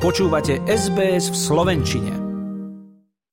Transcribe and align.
Počúvate 0.00 0.64
SBS 0.64 1.28
v 1.28 1.36
Slovenčine. 1.36 2.12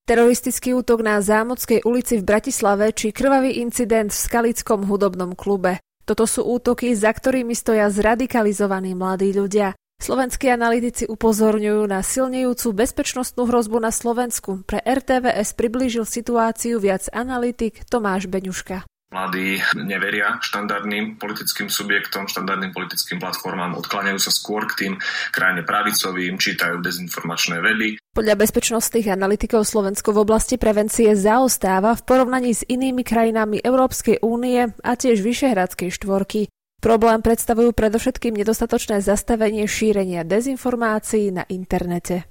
Teroristický 0.04 0.76
útok 0.76 1.00
na 1.00 1.24
Zámodskej 1.24 1.88
ulici 1.88 2.20
v 2.20 2.28
Bratislave 2.28 2.92
či 2.92 3.16
krvavý 3.16 3.64
incident 3.64 4.12
v 4.12 4.20
Skalickom 4.20 4.84
hudobnom 4.84 5.32
klube. 5.32 5.80
Toto 6.04 6.28
sú 6.28 6.44
útoky, 6.44 6.92
za 6.92 7.16
ktorými 7.16 7.56
stoja 7.56 7.88
zradikalizovaní 7.88 9.00
mladí 9.00 9.32
ľudia. 9.32 9.80
Slovenskí 9.96 10.52
analytici 10.52 11.08
upozorňujú 11.08 11.88
na 11.88 12.04
silnejúcu 12.04 12.76
bezpečnostnú 12.76 13.48
hrozbu 13.48 13.80
na 13.80 13.96
Slovensku. 13.96 14.68
Pre 14.68 14.84
RTVS 14.84 15.56
priblížil 15.56 16.04
situáciu 16.04 16.84
viac 16.84 17.08
analytik 17.16 17.88
Tomáš 17.88 18.28
Beňuška. 18.28 18.84
Mladí 19.08 19.64
neveria 19.80 20.36
štandardným 20.44 21.16
politickým 21.16 21.72
subjektom, 21.72 22.28
štandardným 22.28 22.76
politickým 22.76 23.24
platformám, 23.24 23.80
odkláňajú 23.80 24.20
sa 24.20 24.36
skôr 24.36 24.68
k 24.68 24.74
tým 24.84 24.94
krajne 25.32 25.64
pravicovým, 25.64 26.36
čítajú 26.36 26.84
dezinformačné 26.84 27.64
vedy. 27.64 27.96
Podľa 28.12 28.36
bezpečnostných 28.36 29.08
analytikov 29.08 29.64
Slovensko 29.64 30.12
v 30.12 30.28
oblasti 30.28 30.60
prevencie 30.60 31.16
zaostáva 31.16 31.96
v 31.96 32.04
porovnaní 32.04 32.52
s 32.52 32.68
inými 32.68 33.08
krajinami 33.08 33.64
Európskej 33.64 34.20
únie 34.28 34.76
a 34.76 34.92
tiež 35.00 35.24
Vyšehradskej 35.24 35.88
štvorky. 35.88 36.52
Problém 36.78 37.24
predstavujú 37.24 37.74
predovšetkým 37.74 38.38
nedostatočné 38.38 39.02
zastavenie 39.02 39.66
šírenia 39.66 40.28
dezinformácií 40.28 41.34
na 41.34 41.48
internete. 41.50 42.30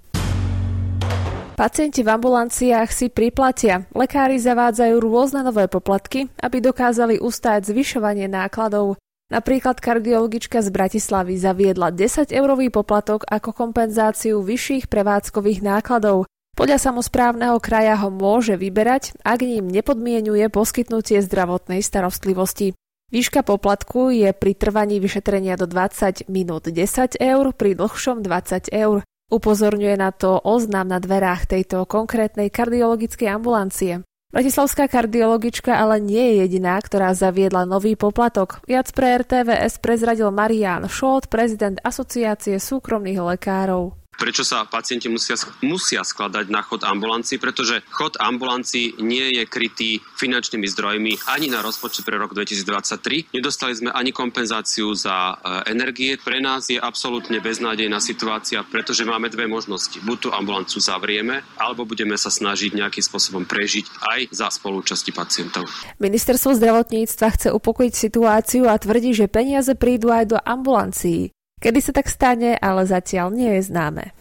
Pacienti 1.57 2.05
v 2.05 2.13
ambulanciách 2.13 2.93
si 2.93 3.09
priplatia. 3.09 3.89
Lekári 3.97 4.37
zavádzajú 4.37 5.01
rôzne 5.01 5.41
nové 5.41 5.65
poplatky, 5.73 6.29
aby 6.37 6.61
dokázali 6.61 7.17
ustáť 7.17 7.73
zvyšovanie 7.73 8.29
nákladov. 8.29 9.01
Napríklad 9.33 9.81
kardiologička 9.81 10.61
z 10.61 10.69
Bratislavy 10.69 11.41
zaviedla 11.41 11.97
10-eurový 11.97 12.69
poplatok 12.69 13.25
ako 13.25 13.57
kompenzáciu 13.57 14.45
vyšších 14.45 14.93
prevádzkových 14.93 15.65
nákladov. 15.65 16.29
Podľa 16.61 16.77
samozprávneho 16.77 17.57
kraja 17.57 18.05
ho 18.05 18.13
môže 18.13 18.61
vyberať, 18.61 19.17
ak 19.25 19.41
ním 19.41 19.73
nepodmienuje 19.73 20.53
poskytnutie 20.53 21.25
zdravotnej 21.25 21.81
starostlivosti. 21.81 22.77
Výška 23.09 23.41
poplatku 23.41 24.13
je 24.13 24.29
pri 24.37 24.53
trvaní 24.53 25.01
vyšetrenia 25.01 25.57
do 25.57 25.65
20 25.65 26.29
minút 26.29 26.69
10 26.69 27.17
eur, 27.17 27.45
pri 27.57 27.73
dlhšom 27.73 28.21
20 28.21 28.77
eur. 28.77 29.01
Upozorňuje 29.27 29.99
na 29.99 30.15
to 30.15 30.39
oznám 30.39 30.87
na 30.87 30.99
dverách 31.03 31.51
tejto 31.51 31.83
konkrétnej 31.83 32.47
kardiologickej 32.47 33.27
ambulancie. 33.27 34.07
Bratislavská 34.31 34.87
kardiologička 34.87 35.75
ale 35.75 35.99
nie 35.99 36.23
je 36.31 36.35
jediná, 36.47 36.79
ktorá 36.79 37.11
zaviedla 37.11 37.67
nový 37.67 37.99
poplatok. 37.99 38.63
Viac 38.71 38.95
pre 38.95 39.19
RTVS 39.19 39.83
prezradil 39.83 40.31
Marian 40.31 40.87
Šót, 40.87 41.27
prezident 41.27 41.83
Asociácie 41.83 42.63
súkromných 42.63 43.19
lekárov 43.19 44.06
prečo 44.17 44.43
sa 44.43 44.65
pacienti 44.65 45.07
musia, 45.07 45.37
musia 45.63 46.03
skladať 46.03 46.49
na 46.49 46.65
chod 46.65 46.83
ambulancií, 46.83 47.37
pretože 47.37 47.85
chod 47.93 48.17
ambulancií 48.19 48.97
nie 49.05 49.37
je 49.37 49.45
krytý 49.47 50.01
finančnými 50.17 50.67
zdrojmi 50.67 51.13
ani 51.29 51.53
na 51.53 51.61
rozpočet 51.61 52.03
pre 52.03 52.17
rok 52.17 52.33
2023. 52.33 53.37
Nedostali 53.37 53.77
sme 53.77 53.91
ani 53.93 54.11
kompenzáciu 54.11 54.97
za 54.97 55.37
e, 55.37 55.71
energie. 55.71 56.17
Pre 56.17 56.41
nás 56.41 56.73
je 56.73 56.81
absolútne 56.81 57.39
beznádejná 57.39 58.01
situácia, 58.01 58.65
pretože 58.65 59.05
máme 59.05 59.29
dve 59.29 59.45
možnosti. 59.45 60.01
Buď 60.01 60.17
tú 60.19 60.29
ambulanciu 60.33 60.81
zavrieme, 60.81 61.45
alebo 61.61 61.85
budeme 61.85 62.17
sa 62.17 62.33
snažiť 62.33 62.73
nejakým 62.73 63.05
spôsobom 63.05 63.45
prežiť 63.45 63.85
aj 64.03 64.21
za 64.33 64.49
spolúčasti 64.49 65.13
pacientov. 65.13 65.69
Ministerstvo 66.01 66.57
zdravotníctva 66.57 67.29
chce 67.37 67.49
upokojiť 67.53 67.93
situáciu 67.93 68.65
a 68.67 68.81
tvrdí, 68.81 69.13
že 69.13 69.29
peniaze 69.29 69.77
prídu 69.77 70.09
aj 70.09 70.25
do 70.33 70.39
ambulancií. 70.41 71.36
Kedy 71.67 71.83
sa 71.83 71.91
tak 71.91 72.07
stane, 72.07 72.55
ale 72.63 72.87
zatiaľ 72.87 73.35
nie 73.35 73.59
je 73.59 73.67
známe. 73.67 74.15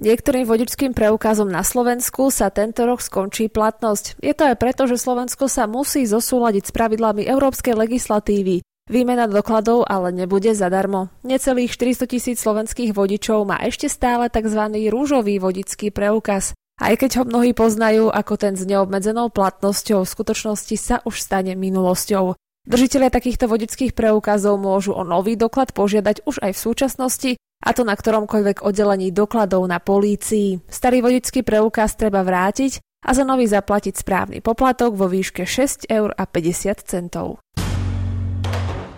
Niektorým 0.00 0.48
vodičským 0.48 0.96
preukazom 0.96 1.52
na 1.52 1.60
Slovensku 1.60 2.32
sa 2.32 2.48
tento 2.48 2.88
rok 2.88 3.04
skončí 3.04 3.52
platnosť. 3.52 4.16
Je 4.24 4.32
to 4.32 4.48
aj 4.48 4.56
preto, 4.56 4.88
že 4.88 4.96
Slovensko 4.96 5.52
sa 5.52 5.68
musí 5.68 6.08
zosúľadiť 6.08 6.64
s 6.64 6.72
pravidlami 6.72 7.28
európskej 7.28 7.76
legislatívy. 7.76 8.64
Výmena 8.88 9.28
dokladov 9.28 9.84
ale 9.84 10.16
nebude 10.16 10.56
zadarmo. 10.56 11.12
Necelých 11.28 11.76
400 11.76 12.08
tisíc 12.08 12.40
slovenských 12.40 12.96
vodičov 12.96 13.44
má 13.44 13.60
ešte 13.60 13.92
stále 13.92 14.32
tzv. 14.32 14.72
rúžový 14.88 15.36
vodický 15.44 15.92
preukaz. 15.92 16.56
Aj 16.80 16.96
keď 16.96 17.20
ho 17.20 17.24
mnohí 17.28 17.52
poznajú 17.52 18.08
ako 18.08 18.34
ten 18.40 18.56
s 18.56 18.64
neobmedzenou 18.64 19.28
platnosťou, 19.28 20.08
v 20.08 20.12
skutočnosti 20.18 20.76
sa 20.80 20.96
už 21.04 21.20
stane 21.20 21.52
minulosťou. 21.52 22.32
Držiteľia 22.62 23.10
takýchto 23.10 23.50
vodických 23.50 23.90
preukazov 23.90 24.54
môžu 24.54 24.94
o 24.94 25.02
nový 25.02 25.34
doklad 25.34 25.74
požiadať 25.74 26.22
už 26.22 26.38
aj 26.46 26.52
v 26.54 26.62
súčasnosti, 26.62 27.30
a 27.62 27.70
to 27.74 27.82
na 27.82 27.98
ktoromkoľvek 27.98 28.62
oddelení 28.62 29.10
dokladov 29.10 29.66
na 29.66 29.82
polícii. 29.82 30.62
Starý 30.70 31.02
vodický 31.02 31.42
preukaz 31.42 31.98
treba 31.98 32.22
vrátiť 32.22 32.78
a 33.02 33.10
za 33.18 33.26
nový 33.26 33.50
zaplatiť 33.50 33.98
správny 33.98 34.38
poplatok 34.46 34.94
vo 34.94 35.10
výške 35.10 35.42
6 35.42 35.90
eur 35.90 36.14
a 36.14 36.22
50 36.22 36.86
centov. 36.86 37.42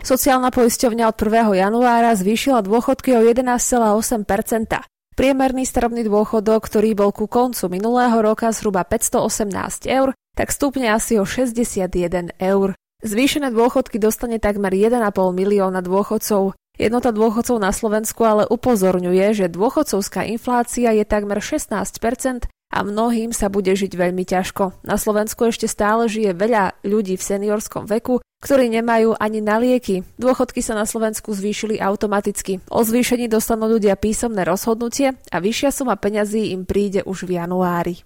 Sociálna 0.05 0.53
poisťovňa 0.53 1.05
od 1.09 1.17
1. 1.17 1.65
januára 1.65 2.13
zvýšila 2.13 2.61
dôchodky 2.61 3.17
o 3.17 3.25
11,8% 3.25 4.85
Priemerný 5.15 5.63
starobný 5.63 6.03
dôchodok, 6.11 6.67
ktorý 6.67 6.99
bol 6.99 7.15
ku 7.15 7.31
koncu 7.31 7.71
minulého 7.71 8.19
roka 8.19 8.51
zhruba 8.51 8.83
518 8.83 9.87
eur, 9.87 10.11
tak 10.35 10.51
stúpne 10.51 10.91
asi 10.91 11.23
o 11.23 11.25
61 11.25 12.35
eur. 12.43 12.75
Zvýšené 13.05 13.53
dôchodky 13.53 14.01
dostane 14.01 14.41
takmer 14.41 14.73
1,5 14.73 14.97
milióna 15.37 15.85
dôchodcov. 15.85 16.57
Jednota 16.81 17.13
dôchodcov 17.13 17.61
na 17.61 17.69
Slovensku 17.69 18.25
ale 18.25 18.49
upozorňuje, 18.49 19.45
že 19.45 19.53
dôchodcovská 19.53 20.25
inflácia 20.33 20.89
je 20.97 21.05
takmer 21.05 21.37
16% 21.45 22.49
a 22.49 22.79
mnohým 22.81 23.37
sa 23.37 23.53
bude 23.53 23.69
žiť 23.77 23.93
veľmi 23.93 24.25
ťažko. 24.25 24.89
Na 24.89 24.97
Slovensku 24.97 25.45
ešte 25.45 25.69
stále 25.69 26.09
žije 26.09 26.33
veľa 26.33 26.81
ľudí 26.81 27.21
v 27.21 27.27
seniorskom 27.29 27.85
veku, 27.85 28.25
ktorí 28.41 28.73
nemajú 28.73 29.21
ani 29.21 29.45
na 29.45 29.61
lieky. 29.61 30.01
Dôchodky 30.17 30.65
sa 30.65 30.73
na 30.73 30.89
Slovensku 30.89 31.37
zvýšili 31.37 31.77
automaticky. 31.85 32.65
O 32.73 32.81
zvýšení 32.89 33.29
dostanú 33.29 33.69
ľudia 33.69 34.01
písomné 34.01 34.49
rozhodnutie 34.49 35.13
a 35.29 35.37
vyššia 35.45 35.77
suma 35.77 36.01
peňazí 36.01 36.57
im 36.57 36.65
príde 36.65 37.05
už 37.05 37.29
v 37.29 37.37
januári. 37.37 38.01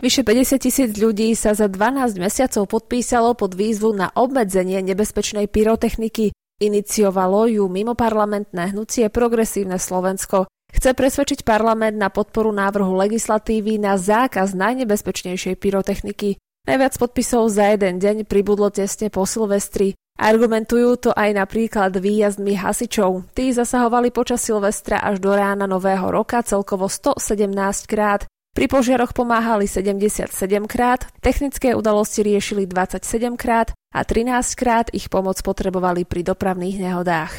Vyše 0.00 0.24
50 0.24 0.64
tisíc 0.64 0.90
ľudí 0.96 1.28
sa 1.36 1.52
za 1.52 1.68
12 1.68 2.16
mesiacov 2.16 2.64
podpísalo 2.72 3.36
pod 3.36 3.52
výzvu 3.52 3.92
na 3.92 4.08
obmedzenie 4.08 4.80
nebezpečnej 4.80 5.44
pyrotechniky. 5.44 6.32
Iniciovalo 6.56 7.44
ju 7.44 7.68
mimo 7.68 7.92
parlamentné 7.92 8.72
hnutie 8.72 9.12
Progresívne 9.12 9.76
Slovensko. 9.76 10.48
Chce 10.72 10.96
presvedčiť 10.96 11.44
parlament 11.44 12.00
na 12.00 12.08
podporu 12.08 12.48
návrhu 12.48 12.96
legislatívy 12.96 13.76
na 13.76 14.00
zákaz 14.00 14.56
najnebezpečnejšej 14.56 15.60
pyrotechniky. 15.60 16.40
Najviac 16.64 16.96
podpisov 16.96 17.52
za 17.52 17.76
jeden 17.76 18.00
deň 18.00 18.24
pribudlo 18.24 18.72
tesne 18.72 19.12
po 19.12 19.28
Silvestri. 19.28 19.92
Argumentujú 20.16 20.96
to 20.96 21.10
aj 21.12 21.44
napríklad 21.44 21.92
výjazdmi 21.92 22.56
hasičov. 22.56 23.36
Tí 23.36 23.52
zasahovali 23.52 24.08
počas 24.16 24.40
Silvestra 24.40 25.04
až 25.04 25.20
do 25.20 25.36
rána 25.36 25.68
nového 25.68 26.08
roka 26.08 26.40
celkovo 26.40 26.88
117 26.88 27.52
krát. 27.84 28.24
Pri 28.50 28.66
požiaroch 28.66 29.14
pomáhali 29.14 29.70
77 29.70 30.26
krát, 30.66 31.06
technické 31.22 31.70
udalosti 31.78 32.26
riešili 32.26 32.66
27 32.66 33.38
krát 33.38 33.70
a 33.94 34.02
13 34.02 34.58
krát 34.58 34.90
ich 34.90 35.06
pomoc 35.06 35.38
potrebovali 35.38 36.02
pri 36.02 36.26
dopravných 36.26 36.76
nehodách. 36.82 37.32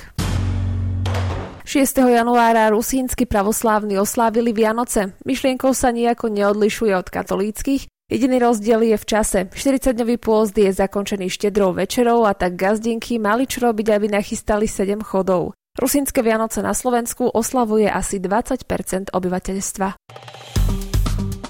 6. 1.68 2.16
januára 2.16 2.72
rusínsky 2.72 3.28
pravoslávni 3.28 4.00
oslávili 4.00 4.56
Vianoce. 4.56 5.12
Myšlienkou 5.28 5.76
sa 5.76 5.92
nejako 5.92 6.32
neodlišuje 6.32 6.96
od 6.96 7.08
katolíckých, 7.12 7.92
Jediný 8.12 8.44
rozdiel 8.44 8.92
je 8.92 8.98
v 9.00 9.06
čase. 9.08 9.40
40-dňový 9.48 10.20
pôzd 10.20 10.60
je 10.60 10.68
zakončený 10.76 11.32
štedrou 11.32 11.72
večerou 11.72 12.28
a 12.28 12.36
tak 12.36 12.60
gazdinky 12.60 13.16
mali 13.16 13.48
čo 13.48 13.64
robiť, 13.64 13.88
aby 13.88 14.12
nachystali 14.12 14.68
7 14.68 15.00
chodov. 15.00 15.56
Rusínske 15.80 16.20
Vianoce 16.20 16.60
na 16.60 16.76
Slovensku 16.76 17.32
oslavuje 17.32 17.88
asi 17.88 18.20
20% 18.20 19.16
obyvateľstva. 19.16 19.88